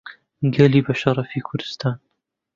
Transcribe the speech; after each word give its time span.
گەلی 0.53 0.85
بەشەڕەفی 0.87 1.45
کوردستان 1.47 1.95